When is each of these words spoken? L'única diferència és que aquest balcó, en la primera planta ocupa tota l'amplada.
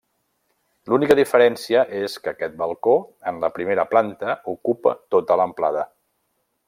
L'única 0.93 1.17
diferència 1.19 1.83
és 1.99 2.15
que 2.23 2.33
aquest 2.33 2.55
balcó, 2.63 2.95
en 3.33 3.37
la 3.45 3.51
primera 3.59 3.85
planta 3.93 4.35
ocupa 4.55 4.95
tota 5.17 5.39
l'amplada. 5.43 5.85